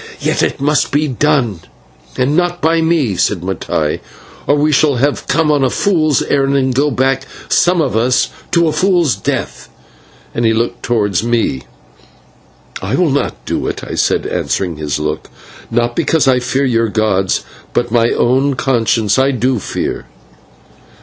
[0.19, 1.59] "Yet it must be done,
[2.17, 3.99] and not by me," said Mattai,
[4.47, 8.29] "or we shall have come on a fool's errand, and go back, some of us,
[8.49, 9.69] to a fool's death,"
[10.33, 11.65] and he looked towards me.
[12.81, 15.29] "I will not do it," I said, answering his look,
[15.69, 17.41] "not because I fear your gods,
[17.73, 20.07] but my own conscience I do fear."